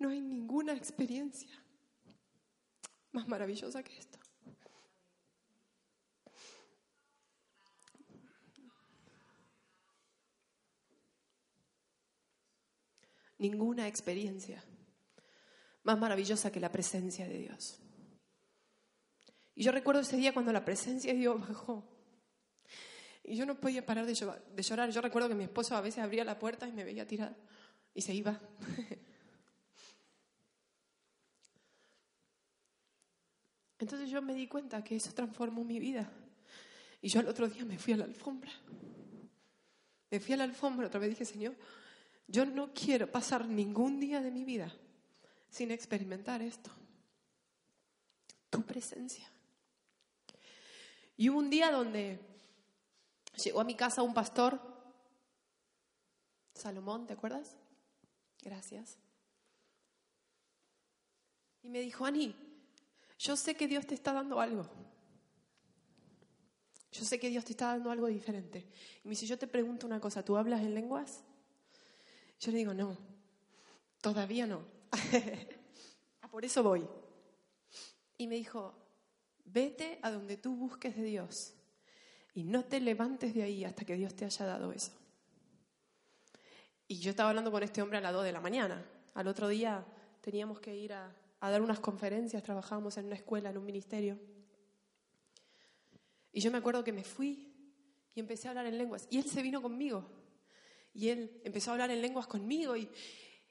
[0.00, 1.50] No hay ninguna experiencia
[3.12, 4.18] más maravillosa que esto.
[13.36, 14.64] Ninguna experiencia
[15.82, 17.78] más maravillosa que la presencia de Dios.
[19.54, 21.84] Y yo recuerdo ese día cuando la presencia de Dios bajó.
[23.22, 24.90] Y yo no podía parar de llorar.
[24.90, 27.36] Yo recuerdo que mi esposo a veces abría la puerta y me veía tirar
[27.92, 28.40] y se iba.
[33.80, 36.08] Entonces yo me di cuenta que eso transformó mi vida.
[37.00, 38.52] Y yo al otro día me fui a la alfombra.
[40.10, 41.56] Me fui a la alfombra, otra vez dije, Señor,
[42.28, 44.70] yo no quiero pasar ningún día de mi vida
[45.48, 46.70] sin experimentar esto.
[48.50, 49.26] Tu presencia.
[51.16, 52.20] Y hubo un día donde
[53.42, 54.60] llegó a mi casa un pastor,
[56.54, 57.56] Salomón, ¿te acuerdas?
[58.42, 58.98] Gracias.
[61.62, 62.49] Y me dijo, Ani,
[63.20, 64.66] yo sé que Dios te está dando algo.
[66.90, 68.66] Yo sé que Dios te está dando algo diferente.
[69.04, 71.22] Y me dice, yo te pregunto una cosa, ¿tú hablas en lenguas?
[72.40, 72.96] Yo le digo, no,
[74.00, 74.64] todavía no.
[76.22, 76.86] Ah, por eso voy.
[78.18, 78.74] Y me dijo,
[79.46, 81.54] vete a donde tú busques de Dios
[82.34, 84.92] y no te levantes de ahí hasta que Dios te haya dado eso.
[86.86, 88.86] Y yo estaba hablando con este hombre a las 2 de la mañana.
[89.14, 89.82] Al otro día
[90.20, 94.18] teníamos que ir a, a dar unas conferencias, trabajábamos en una escuela, en un ministerio.
[96.32, 97.50] Y yo me acuerdo que me fui
[98.14, 99.06] y empecé a hablar en lenguas.
[99.10, 100.06] Y él se vino conmigo.
[100.92, 102.88] Y él empezó a hablar en lenguas conmigo y,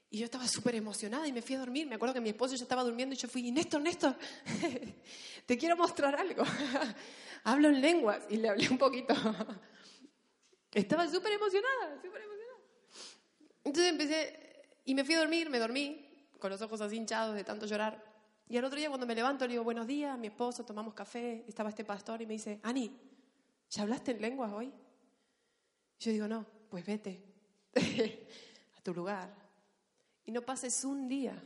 [0.08, 1.86] y yo estaba súper emocionada y me fui a dormir.
[1.86, 4.16] Me acuerdo que mi esposo ya estaba durmiendo y yo fui, Néstor, Néstor,
[5.46, 6.44] te quiero mostrar algo.
[7.44, 9.14] Hablo en lenguas y le hablé un poquito.
[10.72, 12.60] estaba súper emocionada, súper emocionada.
[13.64, 16.09] Entonces empecé y me fui a dormir, me dormí
[16.40, 18.02] con los ojos así hinchados de tanto llorar.
[18.48, 21.44] Y al otro día cuando me levanto le digo, buenos días, mi esposo, tomamos café,
[21.46, 22.98] estaba este pastor y me dice, Ani,
[23.70, 24.72] ¿ya hablaste en lenguas hoy?
[26.00, 27.22] Yo digo, no, pues vete
[28.76, 29.32] a tu lugar
[30.24, 31.40] y no pases un día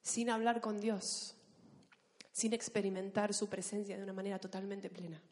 [0.00, 1.36] sin hablar con Dios,
[2.32, 5.22] sin experimentar su presencia de una manera totalmente plena.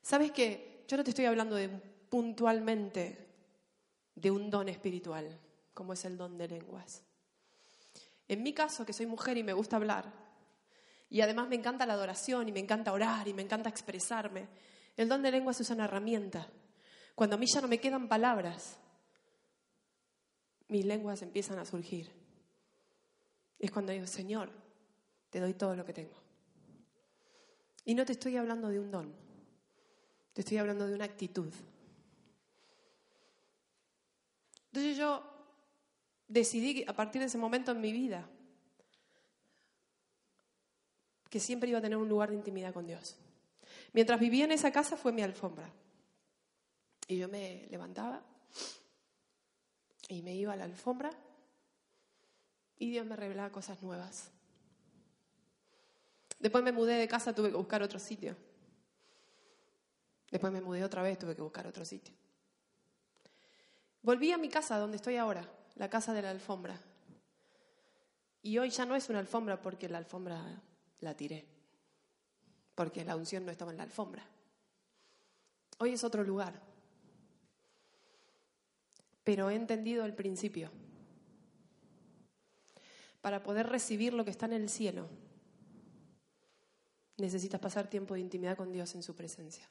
[0.00, 0.84] ¿Sabes qué?
[0.86, 3.27] Yo no te estoy hablando de puntualmente
[4.20, 5.38] de un don espiritual,
[5.74, 7.02] como es el don de lenguas.
[8.26, 10.12] En mi caso, que soy mujer y me gusta hablar,
[11.10, 14.48] y además me encanta la adoración y me encanta orar y me encanta expresarme,
[14.96, 16.46] el don de lenguas es una herramienta.
[17.14, 18.76] Cuando a mí ya no me quedan palabras,
[20.68, 22.10] mis lenguas empiezan a surgir.
[23.58, 24.50] Es cuando digo, Señor,
[25.30, 26.16] te doy todo lo que tengo.
[27.84, 29.14] Y no te estoy hablando de un don,
[30.32, 31.52] te estoy hablando de una actitud.
[34.78, 35.24] Entonces yo
[36.28, 38.28] decidí a partir de ese momento en mi vida
[41.28, 43.16] que siempre iba a tener un lugar de intimidad con Dios.
[43.92, 45.68] Mientras vivía en esa casa fue mi alfombra.
[47.08, 48.22] Y yo me levantaba
[50.08, 51.10] y me iba a la alfombra
[52.78, 54.30] y Dios me revelaba cosas nuevas.
[56.38, 58.36] Después me mudé de casa, tuve que buscar otro sitio.
[60.30, 62.14] Después me mudé otra vez, tuve que buscar otro sitio.
[64.02, 66.80] Volví a mi casa, donde estoy ahora, la casa de la alfombra.
[68.42, 70.62] Y hoy ya no es una alfombra porque la alfombra
[71.00, 71.44] la tiré,
[72.74, 74.24] porque la unción no estaba en la alfombra.
[75.78, 76.60] Hoy es otro lugar.
[79.24, 80.70] Pero he entendido el principio.
[83.20, 85.08] Para poder recibir lo que está en el cielo,
[87.18, 89.68] necesitas pasar tiempo de intimidad con Dios en su presencia.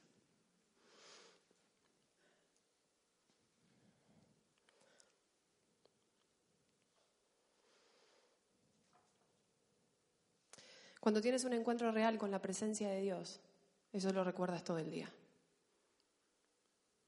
[10.99, 13.39] Cuando tienes un encuentro real con la presencia de Dios,
[13.91, 15.11] eso lo recuerdas todo el día.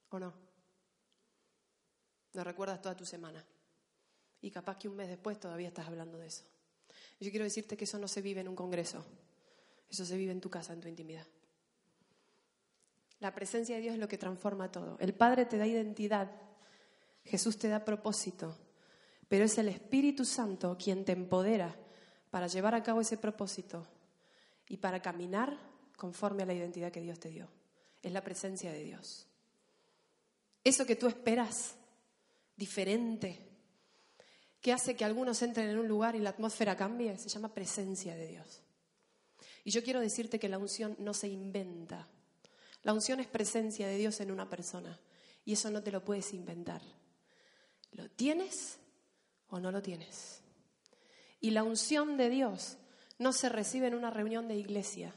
[0.10, 0.34] ¿O no?
[2.34, 3.44] Lo recuerdas toda tu semana.
[4.42, 6.44] Y capaz que un mes después todavía estás hablando de eso.
[7.20, 9.06] Yo quiero decirte que eso no se vive en un congreso.
[9.90, 11.26] Eso se vive en tu casa, en tu intimidad.
[13.20, 14.98] La presencia de Dios es lo que transforma todo.
[15.00, 16.32] El Padre te da identidad.
[17.26, 18.58] Jesús te da propósito.
[19.28, 21.76] Pero es el Espíritu Santo quien te empodera
[22.30, 23.86] para llevar a cabo ese propósito
[24.68, 25.58] y para caminar
[25.98, 27.50] conforme a la identidad que Dios te dio.
[28.02, 29.28] Es la presencia de Dios.
[30.64, 31.76] Eso que tú esperas,
[32.56, 33.40] diferente,
[34.62, 38.16] que hace que algunos entren en un lugar y la atmósfera cambie, se llama presencia
[38.16, 38.62] de Dios.
[39.64, 42.08] Y yo quiero decirte que la unción no se inventa.
[42.84, 45.00] La unción es presencia de Dios en una persona.
[45.46, 46.82] Y eso no te lo puedes inventar.
[47.92, 48.78] ¿Lo tienes
[49.50, 50.42] o no lo tienes?
[51.40, 52.78] Y la unción de Dios
[53.18, 55.14] no se recibe en una reunión de iglesia.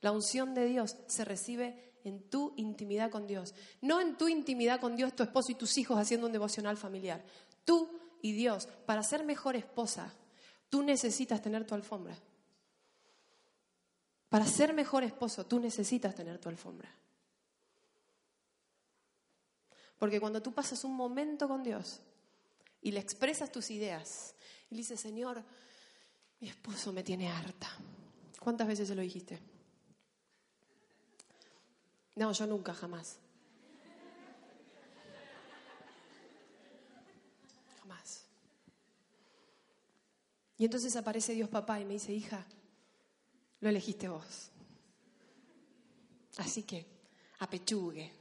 [0.00, 3.54] La unción de Dios se recibe en tu intimidad con Dios.
[3.80, 7.24] No en tu intimidad con Dios, tu esposo y tus hijos haciendo un devocional familiar.
[7.64, 7.88] Tú
[8.20, 10.12] y Dios, para ser mejor esposa,
[10.68, 12.16] tú necesitas tener tu alfombra.
[14.28, 16.92] Para ser mejor esposo, tú necesitas tener tu alfombra.
[19.98, 22.00] Porque cuando tú pasas un momento con Dios
[22.84, 24.34] y le expresas tus ideas,
[24.70, 25.42] y le dice, Señor,
[26.38, 27.70] mi esposo me tiene harta.
[28.38, 29.40] ¿Cuántas veces se lo dijiste?
[32.14, 33.16] No, yo nunca, jamás.
[37.80, 38.26] Jamás.
[40.58, 42.44] Y entonces aparece Dios papá y me dice, hija,
[43.60, 44.50] lo elegiste vos.
[46.36, 46.86] Así que,
[47.38, 48.12] apechugue.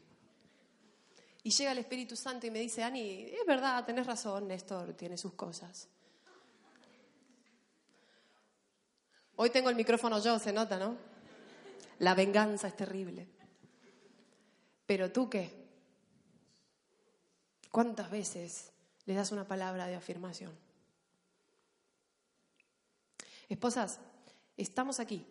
[1.44, 5.18] Y llega el Espíritu Santo y me dice, Ani, es verdad, tenés razón, Néstor tiene
[5.18, 5.90] sus cosas.
[9.36, 10.96] Hoy tengo el micrófono yo, se nota, ¿no?
[12.00, 13.28] La venganza es terrible.
[14.86, 15.52] Pero tú qué?
[17.72, 18.72] ¿Cuántas veces
[19.06, 20.52] le das una palabra de afirmación?
[23.50, 24.00] Esposas,
[24.56, 25.26] estamos aquí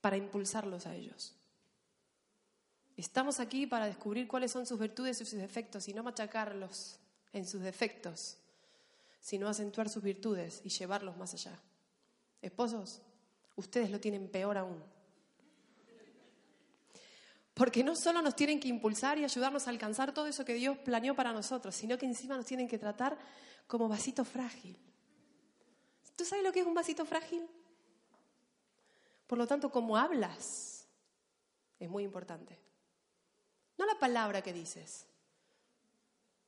[0.00, 1.34] para impulsarlos a ellos.
[3.02, 7.00] Estamos aquí para descubrir cuáles son sus virtudes y sus defectos y no machacarlos
[7.32, 8.36] en sus defectos,
[9.20, 11.58] sino acentuar sus virtudes y llevarlos más allá.
[12.40, 13.00] Esposos,
[13.56, 14.80] ustedes lo tienen peor aún.
[17.54, 20.78] Porque no solo nos tienen que impulsar y ayudarnos a alcanzar todo eso que Dios
[20.78, 23.18] planeó para nosotros, sino que encima nos tienen que tratar
[23.66, 24.78] como vasito frágil.
[26.14, 27.48] ¿Tú sabes lo que es un vasito frágil?
[29.26, 30.86] Por lo tanto, cómo hablas
[31.80, 32.62] es muy importante.
[33.78, 35.06] No la palabra que dices,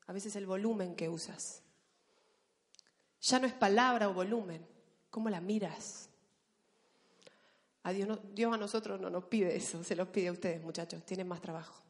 [0.07, 1.63] a veces el volumen que usas.
[3.23, 4.67] Ya no es palabra o volumen,
[5.11, 6.09] cómo la miras.
[7.83, 11.05] A Dios, Dios a nosotros no nos pide eso, se los pide a ustedes, muchachos,
[11.05, 11.83] tienen más trabajo.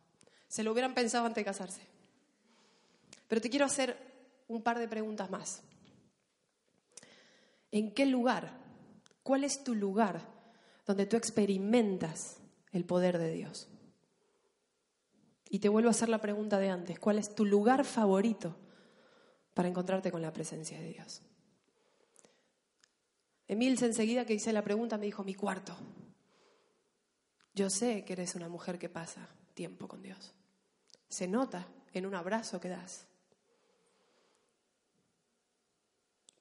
[0.49, 1.81] Se lo hubieran pensado antes de casarse.
[3.29, 3.97] Pero te quiero hacer
[4.49, 5.63] un par de preguntas más.
[7.73, 8.53] ¿En qué lugar?
[9.25, 10.21] ¿Cuál es tu lugar
[10.87, 12.37] donde tú experimentas
[12.71, 13.69] el poder de Dios?
[15.55, 18.57] Y te vuelvo a hacer la pregunta de antes, ¿cuál es tu lugar favorito
[19.55, 21.23] para encontrarte con la presencia de Dios?
[23.47, 25.77] Emil enseguida que hice la pregunta me dijo, mi cuarto.
[27.55, 30.35] Yo sé que eres una mujer que pasa tiempo con Dios.
[31.09, 33.07] Se nota en un abrazo que das.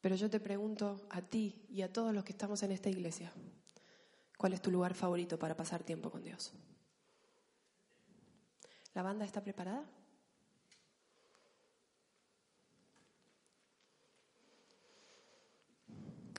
[0.02, 3.32] Pero yo te pregunto a ti y a todos los que estamos en esta iglesia,
[4.40, 6.52] ¿cuál es tu lugar favorito para pasar tiempo con Dios?
[8.94, 9.84] ¿La banda está preparada?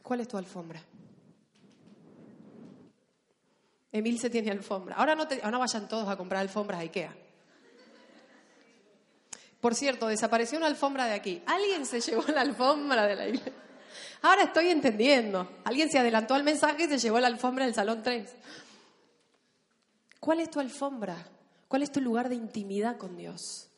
[0.02, 0.80] ¿Cuál es tu alfombra?
[3.90, 4.96] Emil se tiene alfombra.
[4.96, 7.16] Ahora no, te, ahora vayan todos a comprar alfombras a Ikea.
[9.60, 11.42] Por cierto, desapareció una alfombra de aquí.
[11.46, 13.52] Alguien se llevó la alfombra de la iglesia.
[14.20, 15.48] Ahora estoy entendiendo.
[15.64, 18.30] Alguien se adelantó al mensaje y se llevó la alfombra del salón 3.
[20.20, 21.16] ¿Cuál es tu alfombra?
[21.74, 23.68] ¿Cuál es tu lugar de intimidad con Dios?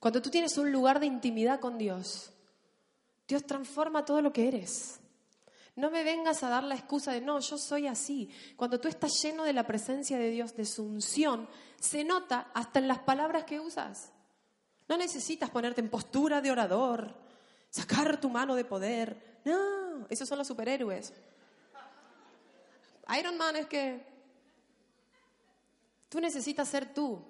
[0.00, 2.30] Cuando tú tienes un lugar de intimidad con Dios,
[3.26, 4.98] Dios transforma todo lo que eres.
[5.76, 8.30] No me vengas a dar la excusa de no, yo soy así.
[8.56, 11.46] Cuando tú estás lleno de la presencia de Dios, de su unción,
[11.78, 14.10] se nota hasta en las palabras que usas.
[14.88, 17.14] No necesitas ponerte en postura de orador,
[17.68, 19.40] sacar tu mano de poder.
[19.44, 21.12] No, esos son los superhéroes.
[23.14, 24.17] Iron Man es que
[26.08, 27.22] Tú necesitas ser tú,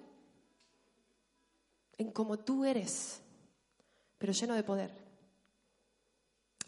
[1.97, 3.21] en como tú eres,
[4.17, 4.91] pero lleno de poder.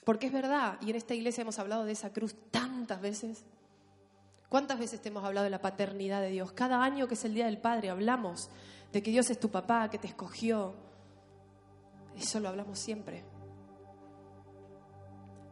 [0.04, 3.44] Porque es verdad, y en esta iglesia hemos hablado de esa cruz tantas veces.
[4.50, 6.52] ¿Cuántas veces te hemos hablado de la paternidad de Dios?
[6.52, 8.50] Cada año que es el Día del Padre hablamos
[8.92, 10.74] de que Dios es tu papá, que te escogió.
[12.18, 13.24] Eso lo hablamos siempre.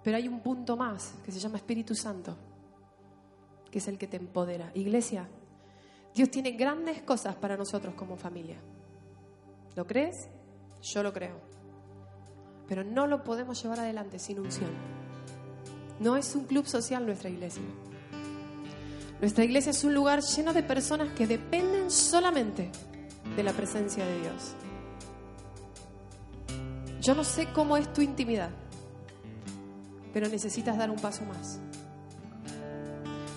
[0.03, 2.35] Pero hay un punto más que se llama Espíritu Santo,
[3.71, 4.71] que es el que te empodera.
[4.73, 5.29] Iglesia,
[6.19, 8.57] Dios tiene grandes cosas para nosotros como familia.
[9.77, 10.27] ¿Lo crees?
[10.81, 11.39] Yo lo creo.
[12.67, 14.69] Pero no lo podemos llevar adelante sin unción.
[16.01, 17.63] No es un club social nuestra iglesia.
[19.21, 22.69] Nuestra iglesia es un lugar lleno de personas que dependen solamente
[23.37, 24.55] de la presencia de Dios.
[26.99, 28.49] Yo no sé cómo es tu intimidad,
[30.11, 31.61] pero necesitas dar un paso más.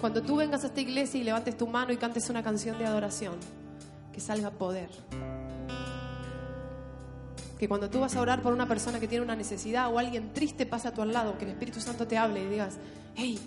[0.02, 2.84] Cuando tú vengas a esta iglesia y levantes tu mano y cantes una canción de
[2.84, 3.36] adoración,
[4.12, 4.90] que salga poder.
[7.56, 10.32] Que cuando tú vas a orar por una persona que tiene una necesidad o alguien
[10.32, 12.78] triste pasa a tu al lado, que el Espíritu Santo te hable y digas,
[13.14, 13.38] hey,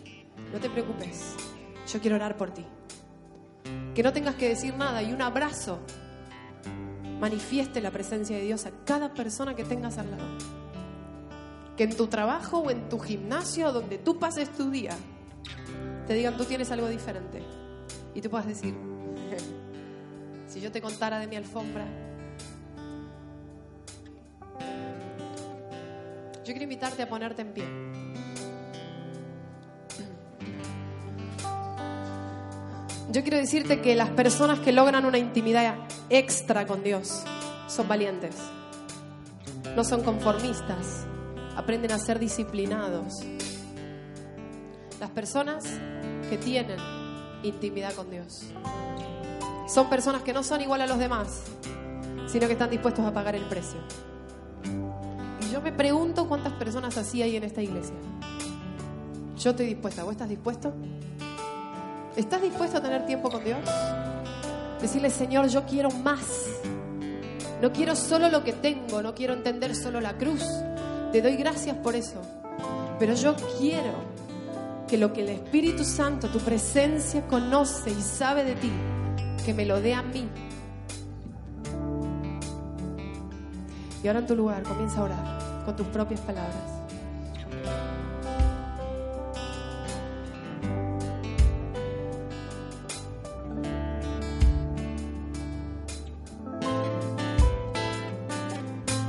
[0.53, 1.35] no te preocupes,
[1.91, 2.65] yo quiero orar por ti.
[3.93, 5.79] Que no tengas que decir nada y un abrazo
[7.19, 10.23] manifieste la presencia de Dios a cada persona que tengas al lado.
[11.75, 14.95] Que en tu trabajo o en tu gimnasio, donde tú pases tu día,
[16.07, 17.41] te digan, tú tienes algo diferente.
[18.13, 18.73] Y tú puedas decir,
[20.47, 21.85] si yo te contara de mi alfombra.
[26.45, 27.65] Yo quiero invitarte a ponerte en pie.
[33.11, 35.75] Yo quiero decirte que las personas que logran una intimidad
[36.09, 37.23] extra con Dios
[37.67, 38.35] son valientes,
[39.75, 41.05] no son conformistas,
[41.55, 43.13] aprenden a ser disciplinados.
[44.99, 45.65] Las personas
[46.29, 46.77] que tienen
[47.43, 48.43] intimidad con Dios.
[49.67, 51.43] Son personas que no son igual a los demás,
[52.27, 53.79] sino que están dispuestos a pagar el precio.
[55.41, 57.95] Y yo me pregunto cuántas personas así hay en esta iglesia.
[59.37, 60.03] Yo estoy dispuesta.
[60.03, 60.73] ¿Vos estás dispuesto?
[62.15, 63.59] ¿Estás dispuesto a tener tiempo con Dios?
[64.81, 66.45] Decirle, Señor, yo quiero más.
[67.61, 70.43] No quiero solo lo que tengo, no quiero entender solo la cruz.
[71.11, 72.21] Te doy gracias por eso.
[72.99, 74.14] Pero yo quiero
[74.87, 78.71] que lo que el Espíritu Santo, tu presencia, conoce y sabe de ti,
[79.43, 80.29] que me lo dé a mí.
[84.03, 86.55] Y ahora en tu lugar comienza a orar con tus propias palabras.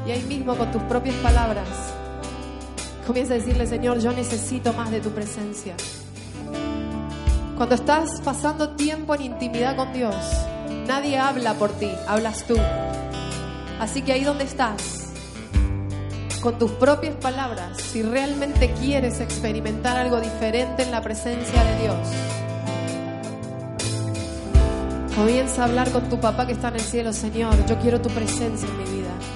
[0.07, 1.96] Y ahí mismo con tus propias palabras
[3.07, 5.75] comienza a decirle, Señor, yo necesito más de tu presencia.
[7.57, 10.15] Cuando estás pasando tiempo en intimidad con Dios,
[10.87, 12.57] nadie habla por ti, hablas tú.
[13.81, 15.13] Así que ahí donde estás,
[16.43, 21.97] con tus propias palabras, si realmente quieres experimentar algo diferente en la presencia de Dios,
[25.15, 28.11] comienza a hablar con tu papá que está en el cielo, Señor, yo quiero tu
[28.11, 29.36] presencia en mi vida.